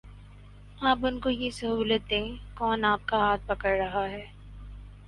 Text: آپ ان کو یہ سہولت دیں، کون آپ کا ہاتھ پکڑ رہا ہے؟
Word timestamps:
آپ 0.81 1.05
ان 1.05 1.19
کو 1.19 1.29
یہ 1.29 1.51
سہولت 1.51 2.09
دیں، 2.09 2.25
کون 2.55 2.85
آپ 2.85 3.07
کا 3.07 3.17
ہاتھ 3.17 3.41
پکڑ 3.47 3.77
رہا 3.77 4.09
ہے؟ 4.09 4.25